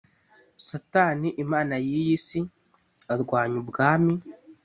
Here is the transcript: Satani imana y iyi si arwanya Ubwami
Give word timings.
Satani 0.67 1.29
imana 1.43 1.75
y 1.85 1.89
iyi 1.99 2.15
si 2.25 2.39
arwanya 3.13 3.57
Ubwami 3.63 4.15